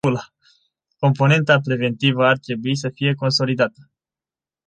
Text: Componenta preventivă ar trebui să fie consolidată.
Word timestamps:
Componenta 0.99 1.59
preventivă 1.61 2.25
ar 2.25 2.37
trebui 2.37 2.75
să 2.75 2.89
fie 2.89 3.13
consolidată. 3.13 3.89